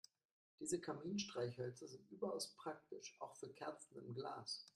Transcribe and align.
Diese 0.59 0.81
Kaminstreichhölzer 0.81 1.87
sind 1.87 2.09
überaus 2.09 2.55
praktisch, 2.55 3.15
auch 3.19 3.35
für 3.35 3.49
Kerzen 3.53 3.99
im 3.99 4.15
Glas. 4.15 4.65